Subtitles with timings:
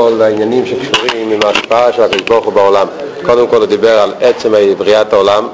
[0.00, 2.86] כל העניינים שקשורים עם ההשפעה של הקדוש ברוך הוא בעולם.
[3.26, 5.48] קודם כל הוא דיבר על עצם בריאת העולם,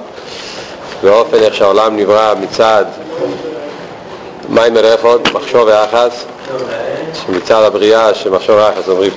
[1.02, 2.84] באופן איך שהעולם נברא מצד
[4.48, 6.24] מים מרחוד, מחשוב ויחס,
[7.28, 9.10] מצד הבריאה שמחשוב ויחס אומרים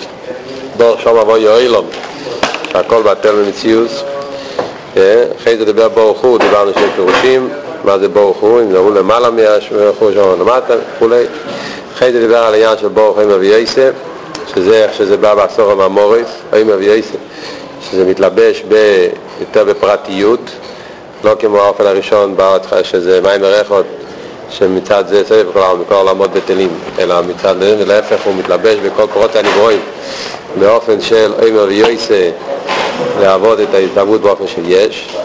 [0.77, 1.85] בור שום אבוי יואילום,
[2.71, 4.03] שהכל בטל במציאוס.
[4.93, 7.49] אחרי זה דיבר ברוך הוא, דיברנו שיש פירושים,
[7.83, 11.23] מה זה ברוך הוא, אם הוא למעלה מהשברוך הוא שם למטה וכולי.
[11.95, 13.91] אחרי זה דיבר על העניין של ברוך הוא אבי יסף
[14.55, 15.71] שזה איך שזה בא בעשור
[16.81, 17.17] יסף,
[17.91, 18.75] שזה מתלבש ב,
[19.39, 20.49] יותר בפרטיות,
[21.23, 23.85] לא כמו האופן הראשון בארץ שזה מים וריחות,
[24.49, 25.47] שמצד זה סביב
[25.87, 29.79] כל העולמות בטלים, אלא מצד זה, ולהפך הוא מתלבש בכל קורות הנברואים,
[30.59, 32.29] באופן של אימר ויוסה
[33.21, 35.15] לעבוד את ההתלהבות באופן של יש.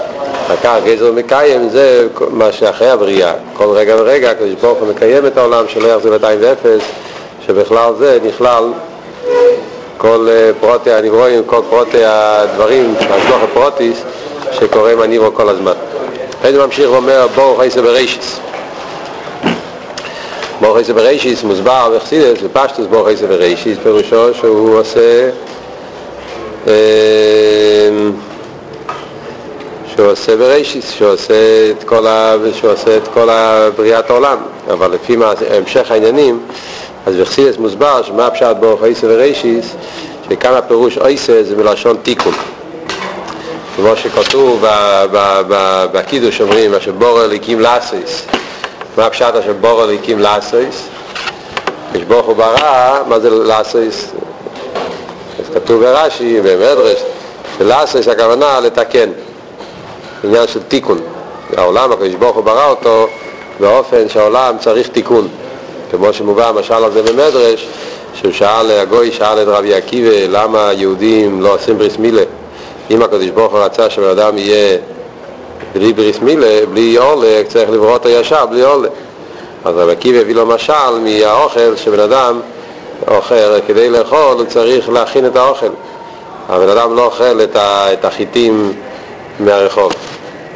[0.55, 5.37] אחר גזר מקיים זה מה שאחרי הבריאה, כל רגע ורגע הקדוש ברוך הוא מקיים את
[5.37, 6.41] העולם שלא יחזור 200
[7.47, 8.65] שבכלל זה נכלל
[10.01, 10.29] כל
[10.61, 14.03] פרוטי הנברואים, כל פרוטי הדברים, השלוח הפרוטיס
[14.53, 15.73] שקוראים הניברו כל הזמן.
[16.41, 18.41] אחרי ממשיך ואומר ברוך איסא ברישיס.
[20.61, 25.31] ברוך איסא ברישיס מוסבר בחסידס, בפשטוס ברוך איסא ברישיס, פירושו שהוא עושה
[29.95, 32.35] שהוא עושה ברישיס, שהוא עושה את כל, ה...
[32.53, 33.29] שהוא עושה את כל
[33.77, 34.39] בריאת העולם,
[34.71, 36.41] אבל לפי מה, המשך העניינים
[37.07, 39.75] אז בחסידס מוסבר שמה הפשט ברוך איסא ורישיס
[40.29, 42.33] שכאן הפירוש איסא זה מלשון תיקון.
[43.77, 44.65] כמו שכתוב
[45.93, 48.27] בקידוש אומרים אשר בורר ליקים לאסויס
[48.97, 50.89] מה הפשט אשר בורר ליקים לאסויס
[51.95, 54.13] יש ברוך הוא ברא מה זה לאסויס
[55.39, 56.99] אז כתוב ברש"י במדרש
[57.59, 59.11] שלאסויס הכוונה לתקן
[60.25, 60.99] עניין של תיקון.
[61.57, 63.07] העולם הקדוש ברוך הוא ברא אותו
[63.61, 65.29] באופן שהעולם צריך תיקון
[65.91, 67.67] כמו שמובא המשל הזה במדרש,
[68.15, 72.23] שהוא שאל, הגוי שאל את רבי עקיבא למה יהודים לא עושים בריס מילה?
[72.91, 74.79] אם הקדוש ברוך הוא רצה שבן אדם יהיה
[75.75, 78.89] בלי בריס מילה, בלי עולה, צריך לברוא אותו ישר בלי עולה.
[79.65, 82.41] אז רבי עקיבא הביא לו משל מהאוכל שבן אדם
[83.09, 85.71] אוכל, כדי לאכול הוא צריך להכין את האוכל.
[86.49, 87.41] הבן אדם לא אוכל
[87.93, 88.73] את החיטים
[89.41, 89.93] מהרחוב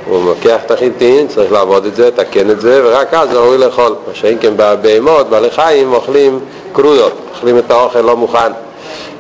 [0.09, 3.95] הוא לוקח את החיטין, צריך לעבוד את זה, לתקן את זה, ורק אז ראוי לאכול.
[4.09, 6.41] מה שאין כן בבהמות, בעלי חיים, אוכלים
[6.73, 8.53] קרויות, אוכלים את האוכל לא מוכן.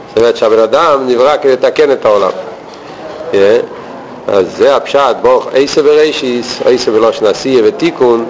[0.09, 2.31] זאת אומרת שהבן אדם נברא כדי לתקן את העולם.
[3.33, 3.37] Yeah.
[4.29, 8.25] אז זה הפשט, ברוך איסה בראשיס, איסה בלושן עשייה ותיקון,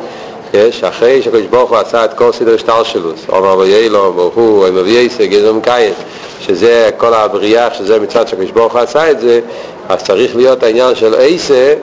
[0.54, 4.66] יש, אחרי שהקדוש ברוך הוא עשה את כל סדר שטר שלו, עומר ויילו, ברוך הוא,
[4.66, 5.92] עם אבי איסה, גזר מקיים,
[6.40, 9.40] שזה כל הבריאה, שזה מצד שהקדוש ברוך הוא עשה את זה,
[9.88, 11.74] אז צריך להיות העניין של עושה,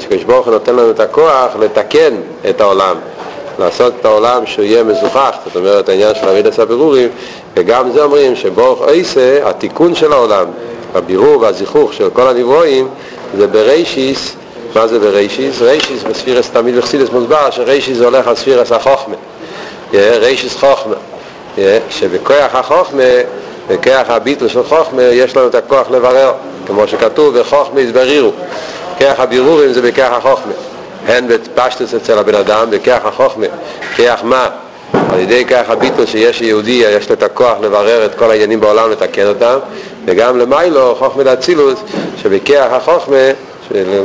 [0.00, 2.14] שקדוש ברוך הוא נותן לנו את הכוח לתקן
[2.50, 2.96] את העולם,
[3.58, 7.08] לעשות את העולם שהוא יהיה מזוכך, זאת אומרת העניין של עבודת הבירורים,
[7.56, 10.46] וגם זה אומרים שברוך עושה, התיקון של העולם,
[10.94, 12.88] הבירור והזיכוך של כל הנבראים,
[13.38, 14.36] זה בראשית,
[14.74, 15.62] מה זה בראשית?
[15.62, 19.14] ראשית בספירות תמיד בחסידות מוסבר שראשית הולך על ספירת החוכמה,
[19.94, 20.94] ריישיס חוכמה,
[21.90, 23.02] שבכוח החוכמה,
[23.68, 26.32] בכוח הביטל של חוכמה, יש לנו את הכוח לברר,
[26.66, 28.32] כמו שכתוב, וחוכמה יסברירו.
[28.98, 30.52] כיח הבירורים זה בכיח החוכמה.
[31.06, 33.46] הן בפשטוס אצל הבן אדם, בכיח החוכמה.
[33.96, 34.48] כיח מה?
[35.12, 38.90] על ידי כיח הביטל שיש יהודי, יש לו את הכוח לברר את כל העניינים בעולם,
[38.90, 39.58] לתקן אותם.
[40.04, 41.80] וגם למיילו, חוכמה לאצילוס
[42.22, 43.30] שבכיח החוכמה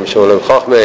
[0.05, 0.75] שעולם חוכמה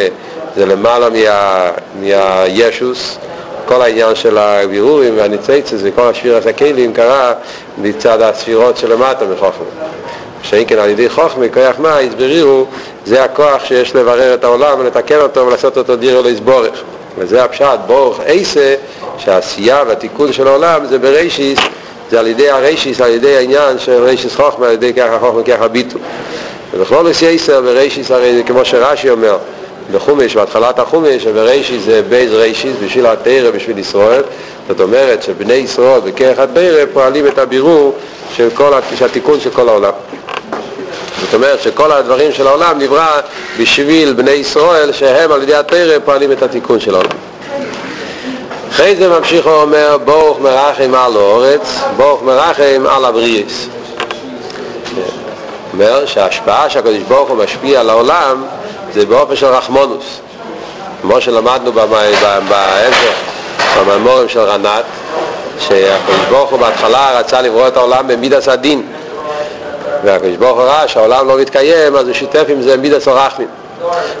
[0.55, 1.69] זה למעלה מה,
[2.01, 3.17] מהישוס
[3.65, 7.33] כל העניין של הבירורים והניציצס וכל השפירת הכלים קרה
[7.77, 9.65] מצד הספירות שלמטה מחוכמה
[10.43, 12.65] שאין כן על ידי חוכמה, כוח מה, הסברירו,
[13.05, 16.83] זה הכוח שיש לברר את העולם ולתקן אותו ולעשות אותו דירו להסבורך.
[17.17, 18.75] וזה הפשט, בורך עשה,
[19.17, 21.59] שהעשייה והתיקון של העולם זה ברישיס,
[22.11, 25.67] זה על ידי הרישיס, על ידי העניין של רישיס חוכמה, על ידי ככה חוכמה, ככה
[25.67, 25.99] ביטו.
[26.73, 29.37] ובכל נשיא עשר ברישיס, הרי זה כמו שרש"י אומר,
[29.91, 34.21] בחומש, בהתחלת החומש, ברישיס זה בייז רישיס בשביל התרא, בשביל ישראל.
[34.67, 37.95] זאת אומרת שבני ישראל בכרך התרא פועלים את הבירור
[38.35, 38.71] של כל,
[39.01, 39.91] התיקון של כל העולם.
[41.21, 43.07] זאת אומרת שכל הדברים של העולם נברא
[43.59, 47.09] בשביל בני ישראל שהם על ידי התרא פועלים את התיקון של העולם.
[48.71, 53.67] אחרי זה ממשיך הוא אומר ברוך מרחם על האורץ, ברוך מרחם על הבריאס.
[55.73, 58.43] אומר שההשפעה שהקדוש ברוך הוא משפיע על העולם
[58.93, 60.19] זה באופן של רחמונוס.
[61.01, 62.39] כמו שלמדנו בעזר,
[63.87, 64.83] בממורים של רנת,
[65.59, 68.83] שהקדוש ברוך הוא בהתחלה רצה לברוא את העולם במידס הדין.
[70.03, 73.47] והקדוש ברוך הוא ראה שהעולם לא מתקיים אז הוא שיתף עם זה מידס הרחמים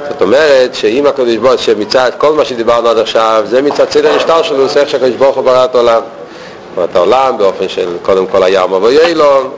[0.09, 4.15] זאת אומרת שאם הקדוש ברוך הוא שמצד כל מה שדיברנו עד עכשיו זה מצד סדר
[4.15, 6.01] השטר שלו זה איך שהקדוש ברוך הוא ברא את העולם.
[6.83, 9.49] את העולם באופן של קודם כל הים אבו יילון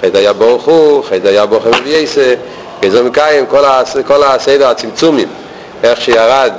[0.00, 2.34] חטא היה ברוך הוא, חטא היה ברוך הוא מבייסה,
[2.80, 5.28] גזר מקיים, כל, הס, כל הסדר הצמצומים,
[5.82, 6.52] איך שירד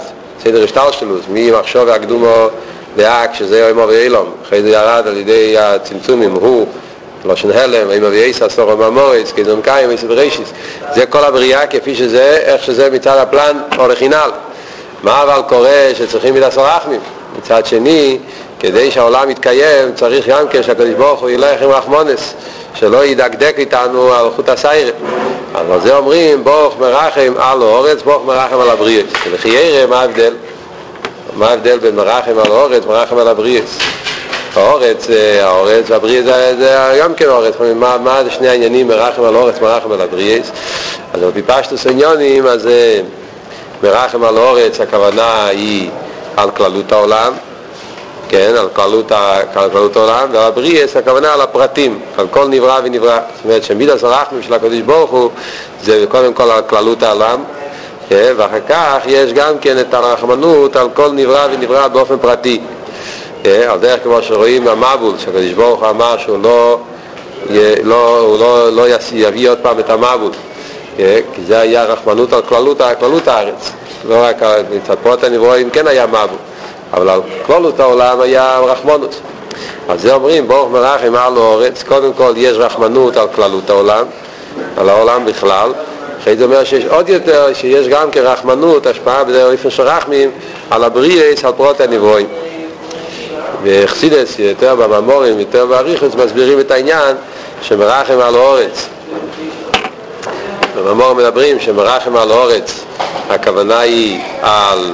[0.44, 2.48] סדר השטלשלוס, ממחשוב הקדומו
[2.98, 6.68] דאק, שזה יום אבי אילום, אחרי זה ירד על ידי הצמצומים, הוא
[7.26, 10.50] לשון הלם, אם אבי אייסה סור הממורס, גזר מקיים, אייסה בראשיס,
[10.96, 14.30] זה כל הבריאה כפי שזה, איך שזה מצד הפלן או לחינל.
[15.04, 17.00] מה אבל קורה שצריכים מידס הרחמים?
[17.38, 18.18] מצד שני,
[18.60, 22.34] כדי שהעולם יתקיים צריך גם כן שהקדוש ברוך הוא ילך עם רחמונס
[22.74, 24.94] שלא ידקדק איתנו על חוט הסיירת
[25.56, 30.02] אז על זה אומרים ברוך מרחם על האורץ, ברוך מרחם על הבריאס ולכי ירא מה
[30.02, 30.34] ההבדל?
[31.34, 33.78] מה ההבדל בין מרחם על האורץ מרחם על הבריאס?
[34.58, 35.08] האורץ,
[35.42, 40.02] האורץ והבריאס זה, גם כן אורץ, מה, זה שני העניינים מרחם על האורץ, מרחם על
[40.02, 40.52] הבריאס
[41.14, 42.70] אז על פי פשטוס עניונים אז
[43.84, 45.90] מרחם על האורץ הכוונה היא
[46.38, 47.34] על כללות העולם
[48.30, 49.12] כן, על כללות,
[49.56, 53.20] על כללות העולם, ועל הבריאס הכוונה על הפרטים, על כל נברא ונברא.
[53.36, 55.30] זאת אומרת שמידס הרחמים של הקדוש ברוך הוא
[55.84, 57.44] זה קודם כל על כללות העולם,
[58.10, 62.62] כן, ואחר כך יש גם כן את הרחמנות על כל נברא ונברא באופן פרטי.
[63.46, 66.80] כן, על דרך כמו שרואים המבול, שהקדוש ברוך הוא אמר שהוא לא,
[67.84, 70.32] לא, הוא לא, לא יביא עוד פעם את המבול,
[70.98, 73.72] כן, כי זה היה רחמנות על כללות, כללות הארץ.
[74.08, 74.36] לא רק
[74.72, 76.38] מצד פרוט הנברואים כן היה מבול.
[76.94, 79.16] אבל על כללות העולם היה רחמנות.
[79.90, 84.06] אז זה אומרים, ברוך מרחם על האורץ, קודם כל יש רחמנות על כללות העולם,
[84.78, 85.72] על העולם בכלל,
[86.22, 90.32] אחרי זה אומר שיש עוד יותר, שיש גם כרחמנות, השפעה בדרך אופן של רחמים,
[90.70, 92.28] על הבריאס, על פרוט הנברואים.
[93.66, 97.16] וחסידס, יותר בממורים, יותר באריכוס, מסבירים את העניין
[97.62, 98.88] שמרחם על האורץ.
[100.78, 102.84] בממורים מדברים שמרחם על האורץ,
[103.30, 104.92] הכוונה היא על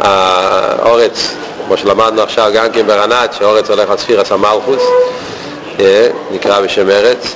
[0.00, 1.34] האורץ,
[1.66, 4.82] כמו שלמדנו עכשיו גם כן ברנת, שאורץ הולך על ספירס המלכוס,
[6.32, 7.34] נקרא בשם ארץ,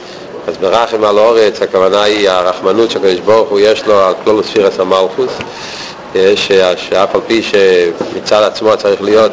[0.48, 4.80] אז מרחם על אורץ, הכוונה היא הרחמנות שהקדוש ברוך הוא יש לו על כלול ספירס
[4.80, 5.32] המלכוס,
[6.76, 9.32] שאף על פי שמצד עצמו צריך להיות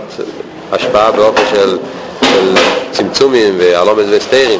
[0.71, 1.77] השפעה באופן של,
[2.23, 2.55] של
[2.91, 4.59] צמצומים והלומד וסטיירים,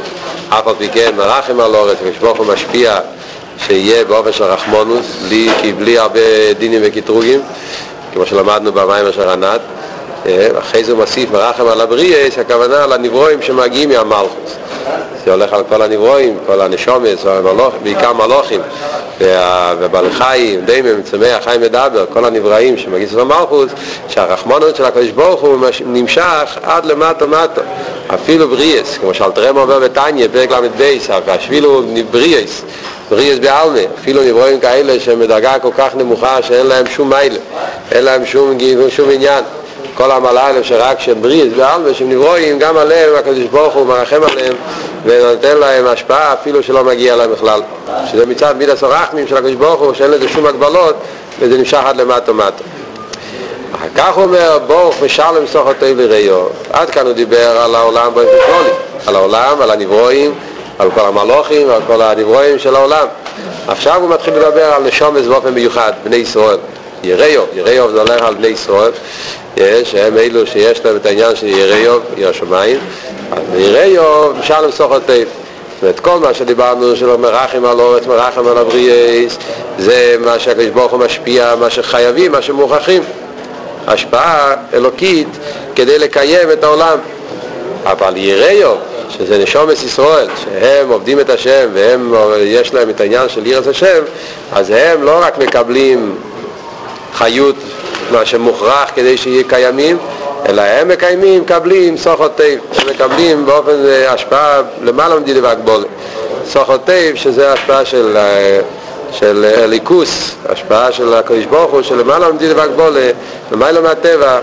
[0.50, 3.00] אף על פי כן מרחם על אורץ, הוא משפיע
[3.66, 7.42] שיהיה באופן של רחמונוס, בלי, כי בלי הרבה דינים וקטרוגים,
[8.14, 9.62] כמו שלמדנו במים אשר ענת,
[10.60, 14.58] אחרי זה הוא מוסיף מרחם על הבריאס, הכוונה על הנברואים שמגיעים מהמלכוס.
[15.28, 17.26] זה הולך על כל הנברואים, כל הנשומס,
[17.84, 18.62] בעיקר מלוכים,
[19.80, 23.72] ובעלי חיים, דיימם, צמח, חיים מדבר, כל הנבראים שמגיעים למלכוס,
[24.10, 27.62] שהרחמנות של הקדוש ברוך הוא נמשך עד למטה מטה.
[28.14, 30.98] אפילו בריאס, כמו שאלתרם אומר בתניא, פרק ל"ב,
[31.36, 32.62] אפילו בריאס,
[33.10, 37.40] בריאס בעלמה, אפילו נברואים כאלה שהם בדרגה כל כך נמוכה שאין להם שום מיילה,
[37.92, 38.58] אין להם שום,
[38.90, 39.44] שום עניין.
[39.98, 44.54] כל המלאלם שרק שהם בריאס בעלמה, שהם נברואים, גם עליהם הקדוש ברוך הוא מרחם עליהם
[45.08, 47.62] ונותן להם השפעה אפילו שלא מגיע להם בכלל.
[48.12, 50.96] שזה מצד מידס הרחמים של הקדוש ברוך הוא, שאין לזה שום הגבלות
[51.40, 52.64] וזה נמשך עד למטה מטה.
[53.76, 56.46] אחר כך הוא אומר, ברוך משלם סוחתי לראיו.
[56.72, 58.70] עד כאן הוא דיבר על העולם באופן כללי,
[59.08, 60.34] על העולם, על הנברואים,
[60.80, 63.08] על כל המלוכים, על כל הנברואים של העולם.
[63.68, 66.58] עכשיו הוא מתחיל לדבר על נשומס באופן מיוחד, בני ישראל.
[67.04, 68.92] יראיוב, יראיוב זה הולך על בני ישראל,
[69.84, 72.80] שהם אלו שיש להם את העניין של יראיוב, עיר השמיים,
[73.52, 75.20] ויראיוב, משלם סוחתי.
[75.20, 79.38] זאת אומרת, כל מה שדיברנו של מרחם על אורץ, מרחם על הבריאס,
[79.80, 83.04] זה מה שהקדוש ברוך הוא משפיע, מה שחייבים, מה שמוכרחים.
[83.88, 85.28] השפעה אלוקית
[85.76, 86.98] כדי לקיים את העולם.
[87.84, 88.78] אבל יראיו,
[89.10, 94.02] שזה נשמות ישראל, שהם עובדים את השם והם, יש להם את העניין של יראת השם,
[94.54, 96.16] אז הם לא רק מקבלים
[97.14, 97.56] חיות,
[98.12, 99.98] מה שמוכרח כדי שיהיה קיימים,
[100.50, 103.76] אלא הם מקיימים, מקבלים שכר טוב, הם מקבלים באופן
[104.08, 105.88] השפעה למעלה ממדידה והגבלה.
[106.50, 108.18] שכר טוב שזה השפעה של,
[109.12, 113.16] של אלוקות, השפעה של הקדוש ברוך הוא, של למעלה ממדידה והגבלה,
[113.52, 114.40] למעלה מהטבע,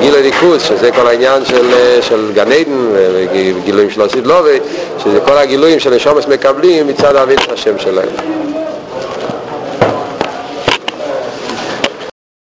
[0.00, 1.66] גילוי אלוקות, שזה כל העניין של,
[2.00, 2.92] של גן עדן,
[3.64, 4.58] גילויים של עתיד לבוא,
[5.04, 5.96] שזה כל הגילויים של
[6.28, 8.45] מקבלים מצד עבודת השם שלהם.